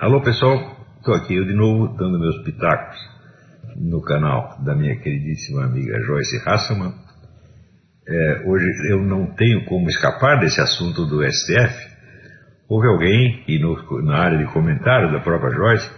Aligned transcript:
Alô 0.00 0.22
pessoal, 0.22 0.76
estou 0.98 1.12
aqui 1.12 1.34
eu 1.34 1.44
de 1.44 1.52
novo 1.54 1.88
dando 1.96 2.20
meus 2.20 2.44
pitacos 2.44 2.96
no 3.74 4.00
canal 4.00 4.56
da 4.64 4.72
minha 4.72 4.94
queridíssima 4.94 5.64
amiga 5.64 5.98
Joyce 6.06 6.40
Hasselman. 6.46 6.94
É, 8.06 8.42
hoje 8.46 8.64
eu 8.92 9.02
não 9.02 9.34
tenho 9.34 9.64
como 9.64 9.88
escapar 9.88 10.38
desse 10.38 10.60
assunto 10.60 11.04
do 11.04 11.20
STF. 11.26 11.74
Houve 12.68 12.86
alguém, 12.86 13.42
e 13.48 13.58
no, 13.58 13.74
na 14.04 14.18
área 14.18 14.38
de 14.38 14.52
comentário 14.52 15.10
da 15.10 15.18
própria 15.18 15.50
Joyce, 15.50 15.90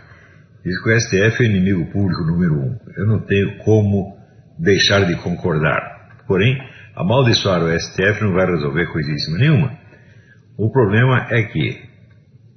diz 0.64 0.82
que 0.82 0.88
o 0.88 0.98
STF 0.98 1.44
é 1.44 1.46
o 1.46 1.50
inimigo 1.50 1.92
público 1.92 2.24
número 2.24 2.54
um. 2.54 2.78
Eu 2.96 3.06
não 3.06 3.20
tenho 3.26 3.58
como 3.58 4.16
deixar 4.58 5.04
de 5.04 5.14
concordar. 5.16 6.22
Porém, 6.26 6.58
amaldiçoar 6.96 7.62
o 7.62 7.78
STF 7.78 8.24
não 8.24 8.32
vai 8.32 8.46
resolver 8.46 8.86
coisíssima 8.86 9.36
nenhuma. 9.36 9.78
O 10.56 10.72
problema 10.72 11.26
é 11.28 11.42
que 11.42 11.89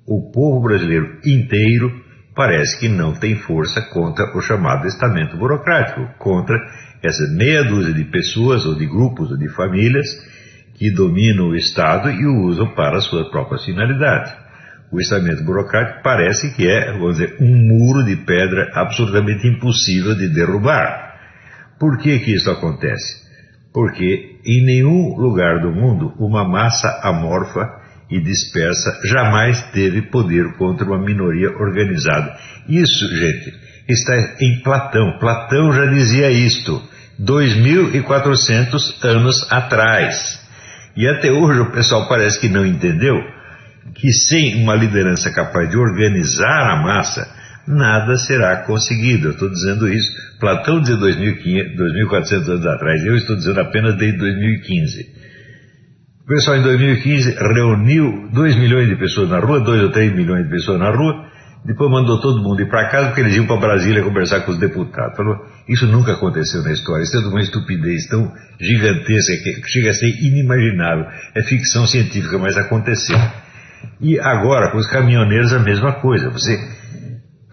o 0.06 0.32
povo 0.32 0.62
brasileiro 0.62 1.20
inteiro 1.26 1.92
parece 2.36 2.80
que 2.80 2.90
não 2.90 3.14
tem 3.14 3.36
força 3.36 3.82
contra 3.94 4.26
o 4.36 4.42
chamado 4.42 4.88
estamento 4.88 5.38
burocrático, 5.38 6.08
contra 6.18 6.58
essa 7.02 7.28
meia 7.36 7.64
dúzia 7.64 7.94
de 7.94 8.06
pessoas 8.06 8.66
ou 8.66 8.76
de 8.76 8.86
grupos 8.86 9.32
ou 9.32 9.38
de 9.38 9.50
famílias 9.50 10.08
que 10.76 10.92
dominam 10.92 11.50
o 11.50 11.56
Estado 11.56 12.10
e 12.10 12.26
o 12.26 12.48
usam 12.48 12.74
para 12.74 12.98
as 12.98 13.06
suas 13.06 13.30
próprias 13.30 13.64
finalidades. 13.64 14.34
O 14.92 15.00
estamento 15.00 15.44
burocrático 15.44 16.04
parece 16.04 16.54
que 16.56 16.68
é, 16.68 16.92
vamos 16.94 17.18
dizer, 17.18 17.38
um 17.40 17.56
muro 17.56 18.04
de 18.04 18.16
pedra 18.16 18.72
absolutamente 18.74 19.48
impossível 19.48 20.16
de 20.16 20.28
derrubar. 20.30 21.14
Por 21.80 21.98
que 21.98 22.20
que 22.20 22.34
isso 22.34 22.50
acontece? 22.50 23.24
Porque 23.74 24.40
em 24.46 24.64
nenhum 24.64 25.16
lugar 25.18 25.62
do 25.62 25.72
mundo 25.72 26.14
uma 26.20 26.48
massa 26.48 27.02
amorfa 27.04 27.83
e 28.10 28.20
dispersa 28.20 29.00
jamais 29.06 29.62
teve 29.72 30.04
poder 30.04 30.54
contra 30.58 30.86
uma 30.86 31.00
minoria 31.00 31.50
organizada. 31.50 32.38
Isso, 32.68 33.08
gente, 33.16 33.54
está 33.88 34.36
em 34.40 34.62
Platão. 34.62 35.18
Platão 35.20 35.72
já 35.72 35.86
dizia 35.86 36.30
isto 36.32 36.82
2.400 37.20 39.04
anos 39.04 39.52
atrás. 39.52 40.42
E 40.96 41.08
até 41.08 41.32
hoje 41.32 41.60
o 41.60 41.72
pessoal 41.72 42.08
parece 42.08 42.40
que 42.40 42.50
não 42.50 42.66
entendeu 42.66 43.16
que 43.96 44.12
sem 44.12 44.62
uma 44.62 44.76
liderança 44.76 45.32
capaz 45.32 45.70
de 45.70 45.78
organizar 45.78 46.72
a 46.72 46.82
massa, 46.82 47.28
nada 47.68 48.16
será 48.18 48.58
conseguido. 48.58 49.30
Eu 49.30 49.32
estou 49.32 49.50
dizendo 49.50 49.92
isso. 49.92 50.12
Platão 50.40 50.82
dizia 50.82 50.98
2.400 50.98 52.50
anos 52.50 52.66
atrás, 52.66 53.06
eu 53.06 53.16
estou 53.16 53.36
dizendo 53.36 53.60
apenas 53.60 53.98
desde 53.98 54.18
2015. 54.18 55.23
O 56.24 56.26
pessoal 56.26 56.56
em 56.56 56.62
2015 56.62 57.36
reuniu 57.54 58.30
2 58.32 58.56
milhões 58.56 58.88
de 58.88 58.96
pessoas 58.96 59.30
na 59.30 59.40
rua, 59.40 59.60
2 59.60 59.84
ou 59.84 59.92
3 59.92 60.16
milhões 60.16 60.46
de 60.46 60.50
pessoas 60.50 60.80
na 60.80 60.90
rua, 60.90 61.26
depois 61.66 61.92
mandou 61.92 62.22
todo 62.22 62.42
mundo 62.42 62.62
ir 62.62 62.70
para 62.70 62.88
casa 62.88 63.08
porque 63.08 63.20
eles 63.20 63.36
iam 63.36 63.46
para 63.46 63.58
Brasília 63.58 64.02
conversar 64.02 64.40
com 64.42 64.52
os 64.52 64.58
deputados. 64.58 65.18
Falou, 65.18 65.36
isso 65.68 65.86
nunca 65.88 66.14
aconteceu 66.14 66.64
na 66.64 66.72
história, 66.72 67.04
isso 67.04 67.18
é 67.18 67.28
uma 67.28 67.42
estupidez 67.42 68.08
tão 68.08 68.32
gigantesca 68.58 69.34
que 69.44 69.68
chega 69.68 69.90
a 69.90 69.94
ser 69.94 70.08
inimaginável. 70.24 71.08
É 71.36 71.44
ficção 71.44 71.86
científica, 71.86 72.38
mas 72.38 72.56
aconteceu. 72.56 73.18
E 74.00 74.18
agora, 74.18 74.72
com 74.72 74.78
os 74.78 74.88
caminhoneiros, 74.88 75.52
a 75.52 75.60
mesma 75.60 75.92
coisa. 76.00 76.30
Você 76.30 76.58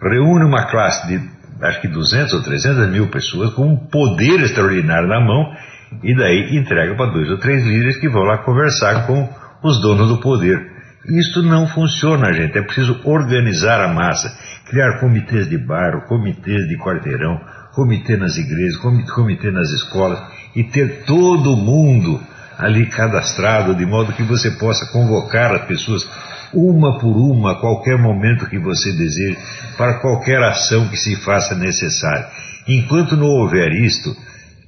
reúne 0.01 0.45
uma 0.45 0.71
classe 0.71 1.09
de, 1.09 1.21
acho 1.61 1.81
que 1.81 1.89
200 1.89 2.33
ou 2.35 2.41
300 2.41 2.89
mil 2.89 3.09
pessoas 3.09 3.53
com 3.53 3.67
um 3.67 3.75
poder 3.75 4.39
extraordinário 4.39 5.09
na 5.09 5.19
mão 5.19 5.53
e 6.03 6.15
daí 6.15 6.57
entrega 6.57 6.95
para 6.95 7.11
dois 7.11 7.29
ou 7.29 7.37
três 7.37 7.63
líderes 7.65 7.97
que 7.97 8.09
vão 8.09 8.23
lá 8.23 8.39
conversar 8.39 9.05
com 9.05 9.29
os 9.63 9.81
donos 9.81 10.07
do 10.07 10.19
poder. 10.19 10.71
Isso 11.05 11.41
não 11.41 11.67
funciona, 11.67 12.31
gente. 12.33 12.57
É 12.57 12.61
preciso 12.61 12.99
organizar 13.03 13.81
a 13.81 13.87
massa, 13.87 14.35
criar 14.69 14.99
comitês 14.99 15.49
de 15.49 15.57
bairro, 15.57 16.07
comitês 16.07 16.67
de 16.67 16.77
quarteirão, 16.77 17.39
comitê 17.73 18.17
nas 18.17 18.37
igrejas, 18.37 18.77
comitê 18.77 19.51
nas 19.51 19.69
escolas 19.71 20.21
e 20.55 20.63
ter 20.63 21.03
todo 21.05 21.57
mundo 21.57 22.21
ali 22.57 22.85
cadastrado, 22.85 23.73
de 23.73 23.85
modo 23.85 24.13
que 24.13 24.23
você 24.23 24.51
possa 24.51 24.85
convocar 24.91 25.51
as 25.55 25.65
pessoas 25.65 26.07
uma 26.53 26.99
por 26.99 27.15
uma, 27.15 27.53
a 27.53 27.59
qualquer 27.59 27.97
momento 27.97 28.47
que 28.47 28.59
você 28.59 28.91
deseje, 28.91 29.37
para 29.77 29.99
qualquer 29.99 30.43
ação 30.43 30.87
que 30.89 30.97
se 30.97 31.15
faça 31.15 31.55
necessária. 31.55 32.27
Enquanto 32.67 33.17
não 33.17 33.25
houver 33.25 33.71
isto, 33.71 34.15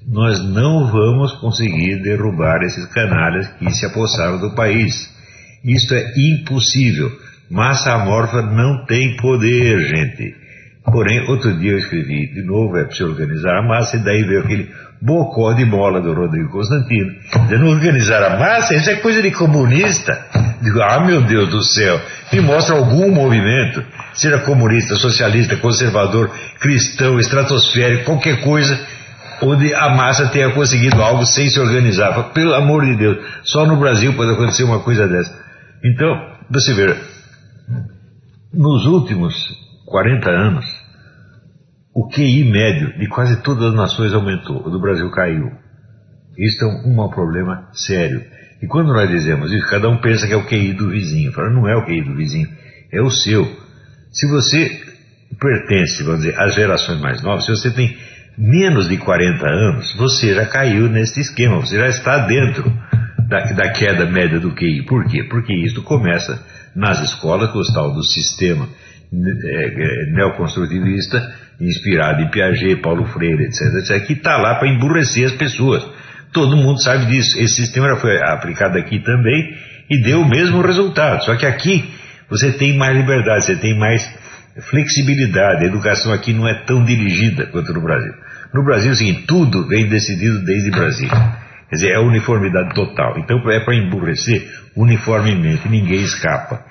nós 0.07 0.43
não 0.43 0.91
vamos 0.91 1.33
conseguir 1.33 2.01
derrubar 2.01 2.61
esses 2.63 2.85
canalhas 2.87 3.47
que 3.57 3.71
se 3.71 3.85
apossaram 3.85 4.39
do 4.39 4.53
país. 4.55 5.09
Isto 5.63 5.95
é 5.95 6.13
impossível. 6.17 7.11
Massa 7.49 7.93
amorfa 7.93 8.41
não 8.41 8.85
tem 8.85 9.15
poder, 9.15 9.79
gente. 9.79 10.35
Porém, 10.85 11.29
outro 11.29 11.57
dia 11.57 11.71
eu 11.71 11.77
escrevi 11.77 12.33
de 12.33 12.43
novo, 12.43 12.77
é 12.77 12.83
preciso 12.83 13.09
organizar 13.09 13.59
a 13.59 13.61
massa, 13.61 13.95
e 13.95 14.03
daí 14.03 14.23
veio 14.23 14.41
aquele 14.41 14.69
bocó 15.01 15.53
de 15.53 15.65
bola 15.65 16.01
do 16.01 16.13
Rodrigo 16.13 16.49
Constantino, 16.49 17.11
dizendo 17.43 17.67
organizar 17.67 18.23
a 18.23 18.37
massa, 18.37 18.75
isso 18.75 18.89
é 18.89 18.95
coisa 18.95 19.21
de 19.21 19.31
comunista. 19.31 20.25
Digo, 20.61 20.81
ah 20.81 21.05
meu 21.05 21.21
Deus 21.21 21.49
do 21.49 21.63
céu, 21.63 22.01
me 22.31 22.41
mostra 22.41 22.75
algum 22.75 23.11
movimento, 23.11 23.83
seja 24.13 24.39
comunista, 24.39 24.95
socialista, 24.95 25.55
conservador, 25.57 26.31
cristão, 26.59 27.17
estratosférico, 27.17 28.05
qualquer 28.05 28.41
coisa 28.41 28.77
onde 29.41 29.73
a 29.73 29.89
massa 29.89 30.29
tenha 30.29 30.53
conseguido 30.53 31.01
algo 31.01 31.25
sem 31.25 31.49
se 31.49 31.59
organizar. 31.59 32.31
Pelo 32.33 32.53
amor 32.53 32.85
de 32.85 32.95
Deus, 32.97 33.17
só 33.43 33.65
no 33.65 33.77
Brasil 33.77 34.15
pode 34.15 34.31
acontecer 34.31 34.63
uma 34.63 34.79
coisa 34.79 35.07
dessa. 35.07 35.33
Então, 35.83 36.15
você 36.49 36.73
vê, 36.73 36.95
nos 38.53 38.85
últimos 38.85 39.33
40 39.85 40.29
anos, 40.29 40.65
o 41.93 42.07
QI 42.09 42.43
médio 42.43 42.97
de 42.97 43.07
quase 43.07 43.41
todas 43.43 43.65
as 43.65 43.75
nações 43.75 44.13
aumentou, 44.13 44.65
o 44.65 44.69
do 44.69 44.79
Brasil 44.79 45.09
caiu. 45.11 45.51
Isso 46.37 46.63
é 46.63 46.67
um, 46.87 47.09
problema 47.09 47.69
sério. 47.73 48.23
E 48.61 48.67
quando 48.67 48.93
nós 48.93 49.09
dizemos 49.09 49.51
isso, 49.51 49.69
cada 49.69 49.89
um 49.89 49.97
pensa 49.97 50.25
que 50.25 50.33
é 50.33 50.37
o 50.37 50.47
QI 50.47 50.73
do 50.73 50.89
vizinho. 50.89 51.31
Fala, 51.31 51.51
não 51.51 51.67
é 51.67 51.75
o 51.75 51.85
QI 51.85 52.01
do 52.01 52.15
vizinho, 52.15 52.47
é 52.91 53.01
o 53.01 53.09
seu. 53.09 53.45
Se 54.11 54.27
você 54.27 54.81
pertence, 55.39 56.03
vamos 56.03 56.21
dizer, 56.21 56.39
às 56.39 56.55
gerações 56.55 56.99
mais 57.01 57.21
novas, 57.21 57.45
se 57.45 57.51
você 57.51 57.71
tem 57.71 57.95
menos 58.37 58.89
de 58.89 58.97
40 58.97 59.47
anos, 59.47 59.95
você 59.95 60.33
já 60.33 60.45
caiu 60.45 60.89
nesse 60.89 61.19
esquema, 61.21 61.57
você 61.57 61.77
já 61.77 61.87
está 61.87 62.25
dentro 62.25 62.71
da, 63.27 63.39
da 63.53 63.71
queda 63.71 64.05
média 64.05 64.39
do 64.39 64.53
QI. 64.53 64.85
Por 64.85 65.05
quê? 65.05 65.23
Porque 65.23 65.53
isso 65.53 65.81
começa 65.83 66.43
nas 66.75 66.99
escolas 67.01 67.51
com 67.51 67.59
o 67.59 67.73
tal 67.73 67.93
do 67.93 68.03
sistema 68.03 68.67
é, 69.13 70.11
neoconstrutivista, 70.11 71.33
inspirado 71.61 72.21
em 72.21 72.29
Piaget, 72.29 72.81
Paulo 72.81 73.05
Freire, 73.05 73.45
etc., 73.45 73.61
etc., 73.75 74.07
que 74.07 74.13
está 74.13 74.37
lá 74.37 74.55
para 74.55 74.67
emburrecer 74.67 75.25
as 75.25 75.33
pessoas. 75.33 75.85
Todo 76.31 76.57
mundo 76.57 76.81
sabe 76.81 77.05
disso. 77.05 77.39
Esse 77.39 77.55
sistema 77.55 77.95
foi 77.97 78.17
aplicado 78.23 78.77
aqui 78.77 78.99
também 78.99 79.55
e 79.89 80.01
deu 80.01 80.21
o 80.21 80.27
mesmo 80.27 80.61
resultado. 80.61 81.23
Só 81.23 81.35
que 81.35 81.45
aqui 81.45 81.93
você 82.27 82.51
tem 82.53 82.75
mais 82.75 82.97
liberdade, 82.97 83.45
você 83.45 83.55
tem 83.55 83.77
mais 83.77 84.03
flexibilidade. 84.61 85.65
A 85.65 85.67
educação 85.67 86.13
aqui 86.13 86.33
não 86.33 86.47
é 86.47 86.53
tão 86.65 86.83
dirigida 86.83 87.47
quanto 87.47 87.73
no 87.73 87.81
Brasil. 87.81 88.13
No 88.53 88.63
Brasil, 88.63 88.93
seguinte, 88.93 89.25
tudo 89.27 89.67
vem 89.67 89.87
decidido 89.87 90.43
desde 90.45 90.71
Brasília. 90.71 91.43
Quer 91.69 91.75
dizer, 91.75 91.91
é 91.93 91.99
uniformidade 91.99 92.73
total. 92.75 93.17
Então 93.17 93.39
é 93.49 93.59
para 93.59 93.75
emburrecer 93.75 94.47
uniformemente, 94.75 95.67
ninguém 95.67 96.01
escapa. 96.01 96.63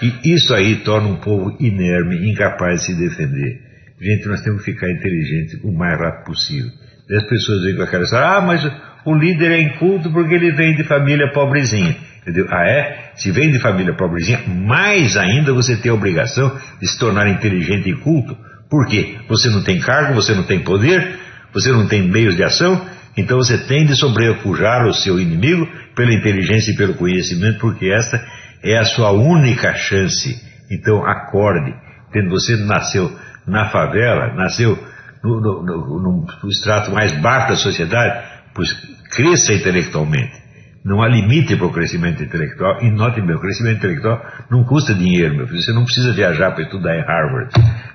E 0.00 0.32
isso 0.32 0.54
aí 0.54 0.76
torna 0.76 1.08
um 1.08 1.16
povo 1.16 1.56
inerme, 1.58 2.30
incapaz 2.30 2.80
de 2.80 2.86
se 2.86 2.94
defender. 2.94 3.60
Gente, 4.00 4.28
nós 4.28 4.40
temos 4.42 4.64
que 4.64 4.72
ficar 4.72 4.88
inteligentes 4.88 5.58
o 5.64 5.72
mais 5.72 5.98
rápido 5.98 6.24
possível. 6.26 6.70
E 7.10 7.16
as 7.16 7.24
pessoas 7.24 7.64
vêm 7.64 7.74
com 7.74 7.82
aquela 7.82 8.04
história, 8.04 8.28
ah, 8.28 8.40
mas 8.40 8.64
o 9.04 9.14
líder 9.14 9.50
é 9.50 9.60
inculto 9.60 10.10
porque 10.12 10.34
ele 10.34 10.52
vem 10.52 10.76
de 10.76 10.84
família 10.84 11.32
pobrezinha. 11.32 11.96
Entendeu? 12.28 12.46
Ah, 12.50 12.68
é? 12.68 13.12
Se 13.16 13.30
vem 13.30 13.50
de 13.50 13.58
família 13.58 13.94
pobrezinha, 13.94 14.42
mais 14.46 15.16
ainda 15.16 15.54
você 15.54 15.76
tem 15.76 15.90
a 15.90 15.94
obrigação 15.94 16.54
de 16.78 16.86
se 16.86 16.98
tornar 16.98 17.26
inteligente 17.26 17.88
e 17.88 17.96
culto. 17.96 18.36
Por 18.68 18.86
quê? 18.86 19.16
Você 19.28 19.48
não 19.48 19.62
tem 19.62 19.80
cargo, 19.80 20.14
você 20.14 20.34
não 20.34 20.42
tem 20.42 20.60
poder, 20.60 21.18
você 21.54 21.72
não 21.72 21.88
tem 21.88 22.02
meios 22.02 22.36
de 22.36 22.44
ação, 22.44 22.86
então 23.16 23.38
você 23.38 23.56
tem 23.56 23.86
de 23.86 23.96
sobrepujar 23.96 24.86
o 24.86 24.92
seu 24.92 25.18
inimigo 25.18 25.66
pela 25.96 26.12
inteligência 26.12 26.72
e 26.72 26.76
pelo 26.76 26.94
conhecimento, 26.94 27.60
porque 27.60 27.90
essa 27.90 28.22
é 28.62 28.76
a 28.76 28.84
sua 28.84 29.10
única 29.10 29.74
chance. 29.74 30.38
Então 30.70 31.06
acorde. 31.06 31.74
Tendo 32.12 32.28
você 32.28 32.56
nasceu 32.56 33.10
na 33.46 33.70
favela, 33.70 34.34
nasceu 34.34 34.78
no, 35.24 35.40
no, 35.40 35.62
no, 35.64 36.26
no 36.42 36.48
extrato 36.50 36.92
mais 36.92 37.10
baixo 37.22 37.48
da 37.48 37.56
sociedade, 37.56 38.22
pois 38.54 38.70
cresça 39.10 39.54
intelectualmente. 39.54 40.47
Não 40.84 41.02
há 41.02 41.08
limite 41.08 41.56
para 41.56 41.66
o 41.66 41.72
crescimento 41.72 42.22
intelectual. 42.22 42.82
E 42.82 42.90
note 42.90 43.20
bem, 43.20 43.36
o 43.36 43.40
crescimento 43.40 43.78
intelectual 43.78 44.24
não 44.50 44.64
custa 44.64 44.94
dinheiro, 44.94 45.36
meu 45.36 45.46
filho. 45.46 45.60
Você 45.60 45.72
não 45.72 45.84
precisa 45.84 46.12
viajar 46.12 46.52
para 46.52 46.62
estudar 46.62 46.96
em 46.96 47.02
Harvard. 47.02 47.50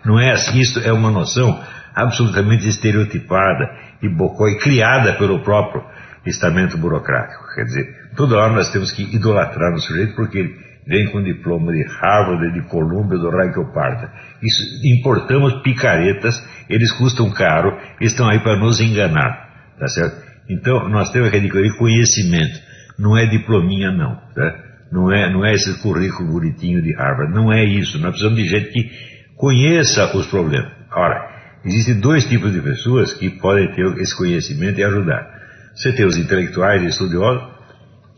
Não 0.06 0.19
é 0.19 0.31
assim. 0.31 0.59
Isso 0.59 0.80
é 0.80 0.91
uma 0.91 1.09
noção 1.09 1.62
absolutamente 1.95 2.68
estereotipada 2.68 3.69
e 4.01 4.09
bocói, 4.09 4.57
criada 4.57 5.13
pelo 5.13 5.41
próprio 5.44 5.83
estamento 6.25 6.77
burocrático. 6.77 7.44
Quer 7.56 7.63
dizer, 7.63 8.09
toda 8.15 8.38
hora 8.38 8.53
nós 8.53 8.71
temos 8.71 8.91
que 8.91 9.03
idolatrar 9.15 9.74
o 9.74 9.80
sujeito 9.80 10.15
porque 10.15 10.39
ele 10.39 10.56
vem 10.85 11.12
com 11.12 11.24
diploma 11.24 11.71
de 11.71 11.83
Harvard, 11.83 12.53
de 12.53 12.62
Columbia, 12.68 13.18
do 13.18 13.30
raio 13.30 13.71
parta. 13.74 14.12
Isso, 14.41 14.63
importamos 14.83 15.62
picaretas, 15.62 16.35
eles 16.69 16.91
custam 16.94 17.31
caro, 17.31 17.77
estão 18.01 18.27
aí 18.30 18.39
para 18.39 18.59
nos 18.59 18.80
enganar, 18.80 19.74
tá 19.80 19.88
certo? 19.88 20.24
Então, 20.50 20.89
nós 20.89 21.09
temos 21.12 21.30
que 21.30 21.38
adquirir 21.38 21.77
conhecimento, 21.77 22.59
não 22.98 23.18
é 23.18 23.25
diplominha 23.25 23.92
não, 23.92 24.16
tá? 24.34 24.63
Não 24.92 25.12
é, 25.12 25.31
não 25.31 25.44
é 25.44 25.54
esse 25.54 25.74
currículo 25.81 26.34
bonitinho 26.34 26.81
de 26.81 26.94
Harvard, 26.94 27.34
não 27.34 27.51
é 27.51 27.63
isso, 27.63 27.98
nós 27.98 28.12
precisamos 28.12 28.38
de 28.38 28.48
gente 28.48 28.72
que 28.72 28.92
conheça 29.36 30.16
os 30.16 30.28
problemas. 30.28 30.72
Ora, 30.92 31.60
existem 31.66 32.00
dois 32.00 32.25
tipos 32.25 32.54
de 32.54 32.62
pessoas 32.62 33.13
que 33.13 33.30
podem 33.31 33.74
ter 33.74 33.86
esse 33.98 34.16
conhecimento 34.16 34.80
e 34.80 34.84
ajudar. 34.84 35.28
Você 35.75 35.92
tem 35.92 36.06
os 36.06 36.18
intelectuais 36.18 36.84
e 36.84 36.88
estudiosos, 36.88 37.54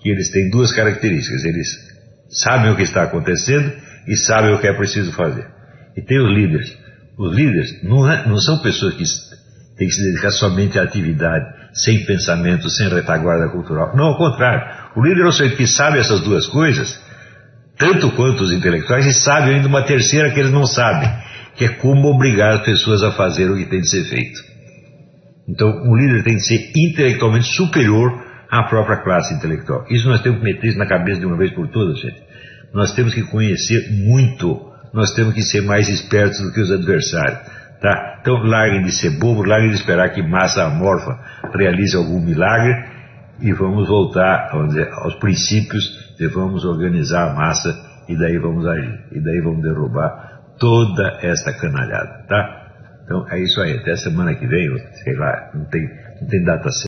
que 0.01 0.09
eles 0.09 0.29
têm 0.29 0.49
duas 0.49 0.73
características, 0.73 1.45
eles 1.45 1.67
sabem 2.29 2.71
o 2.71 2.75
que 2.75 2.83
está 2.83 3.03
acontecendo 3.03 3.71
e 4.07 4.15
sabem 4.17 4.53
o 4.53 4.59
que 4.59 4.67
é 4.67 4.73
preciso 4.73 5.11
fazer. 5.13 5.47
E 5.95 6.01
tem 6.01 6.19
os 6.19 6.29
líderes. 6.29 6.77
Os 7.17 7.33
líderes 7.33 7.81
não, 7.83 8.11
é, 8.11 8.27
não 8.27 8.37
são 8.37 8.61
pessoas 8.61 8.93
que 8.95 9.03
têm 9.77 9.87
que 9.87 9.93
se 9.93 10.03
dedicar 10.03 10.31
somente 10.31 10.77
à 10.77 10.83
atividade, 10.83 11.45
sem 11.75 12.05
pensamento, 12.05 12.69
sem 12.69 12.87
retaguarda 12.87 13.49
cultural. 13.49 13.95
Não, 13.95 14.05
ao 14.05 14.17
contrário. 14.17 14.85
O 14.95 15.03
líder 15.03 15.23
é 15.23 15.27
o 15.27 15.31
sujeito 15.31 15.57
que 15.57 15.67
sabe 15.67 15.99
essas 15.99 16.21
duas 16.21 16.47
coisas, 16.47 16.99
tanto 17.77 18.11
quanto 18.11 18.43
os 18.43 18.51
intelectuais, 18.53 19.05
e 19.05 19.13
sabe 19.13 19.53
ainda 19.53 19.67
uma 19.67 19.83
terceira 19.83 20.31
que 20.31 20.39
eles 20.39 20.51
não 20.51 20.65
sabem, 20.65 21.09
que 21.55 21.65
é 21.65 21.69
como 21.69 22.07
obrigar 22.07 22.53
as 22.53 22.61
pessoas 22.61 23.03
a 23.03 23.11
fazer 23.11 23.51
o 23.51 23.57
que 23.57 23.65
tem 23.65 23.81
de 23.81 23.89
ser 23.89 24.05
feito. 24.05 24.39
Então, 25.49 25.69
um 25.69 25.95
líder 25.95 26.23
tem 26.23 26.37
de 26.37 26.45
ser 26.45 26.71
intelectualmente 26.75 27.47
superior 27.53 28.09
à 28.49 28.63
própria 28.63 29.03
classe 29.03 29.33
intelectual. 29.33 29.85
Isso 29.89 30.07
nós 30.07 30.21
temos 30.21 30.39
que 30.39 30.45
meter 30.45 30.69
isso 30.69 30.77
na 30.77 30.87
cabeça 30.87 31.19
de 31.19 31.25
uma 31.25 31.37
vez 31.37 31.53
por 31.53 31.67
todas, 31.67 31.99
gente. 31.99 32.23
Nós 32.73 32.93
temos 32.93 33.13
que 33.13 33.21
conhecer 33.23 33.91
muito, 33.91 34.61
nós 34.93 35.13
temos 35.13 35.33
que 35.33 35.43
ser 35.43 35.61
mais 35.61 35.89
espertos 35.89 36.39
do 36.39 36.53
que 36.53 36.61
os 36.61 36.71
adversários. 36.71 37.54
Tá? 37.81 38.17
Então 38.21 38.37
larguem 38.43 38.83
de 38.83 38.91
ser 38.91 39.19
bobos, 39.19 39.47
larguem 39.47 39.69
de 39.69 39.75
esperar 39.75 40.09
que 40.09 40.21
massa 40.21 40.63
amorfa 40.63 41.19
realize 41.53 41.95
algum 41.95 42.19
milagre 42.19 42.73
e 43.39 43.51
vamos 43.51 43.87
voltar 43.87 44.49
vamos 44.51 44.73
dizer, 44.73 44.89
aos 44.93 45.15
princípios 45.15 46.15
de 46.17 46.27
vamos 46.27 46.63
organizar 46.63 47.31
a 47.31 47.33
massa 47.33 47.69
e 48.07 48.17
daí 48.17 48.37
vamos 48.37 48.65
agir. 48.65 48.99
E 49.11 49.19
daí 49.19 49.41
vamos 49.41 49.61
derrubar 49.61 50.41
toda 50.59 51.19
esta 51.21 51.53
canalhada. 51.53 52.25
Tá? 52.27 52.65
Então 53.03 53.25
é 53.29 53.39
isso 53.39 53.61
aí. 53.61 53.77
Até 53.77 53.95
semana 53.95 54.33
que 54.35 54.47
vem, 54.47 54.67
sei 55.03 55.15
lá, 55.15 55.51
não 55.53 55.65
tem, 55.65 55.81
não 56.21 56.27
tem 56.27 56.43
data 56.43 56.69
certa. 56.69 56.83